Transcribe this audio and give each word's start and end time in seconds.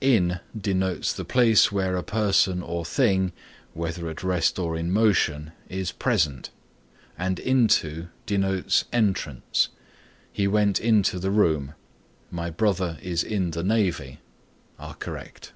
In 0.00 0.40
denotes 0.60 1.12
the 1.12 1.24
place 1.24 1.70
where 1.70 1.94
a 1.96 2.02
person 2.02 2.60
or 2.60 2.84
thing, 2.84 3.30
whether 3.72 4.08
at 4.10 4.24
rest 4.24 4.58
or 4.58 4.76
in 4.76 4.90
motion, 4.90 5.52
is 5.68 5.92
present; 5.92 6.50
and 7.16 7.38
into 7.38 8.08
denotes 8.26 8.86
entrance. 8.92 9.68
"He 10.32 10.48
went 10.48 10.80
into 10.80 11.20
the 11.20 11.30
room;" 11.30 11.74
"My 12.32 12.50
brother 12.50 12.98
is 13.00 13.22
in 13.22 13.52
the 13.52 13.62
navy" 13.62 14.18
are 14.76 14.94
correct. 14.94 15.52